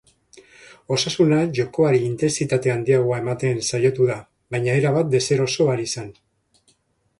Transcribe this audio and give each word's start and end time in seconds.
Osasuna 0.95 1.41
jokoari 1.57 1.99
intentsitate 2.05 2.73
handiagoa 2.77 3.21
ematen 3.25 3.61
saiatu 3.69 4.09
da, 4.13 4.17
baina 4.57 4.81
erabat 4.83 5.15
deseroso 5.15 5.71
ari 5.77 5.89
zen. 5.97 6.13